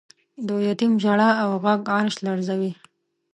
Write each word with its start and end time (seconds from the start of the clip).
د 0.47 0.49
یتیم 0.67 0.93
ژړا 1.03 1.29
او 1.43 1.51
غږ 1.63 1.81
عرش 1.97 2.15
لړزوی. 2.25 2.71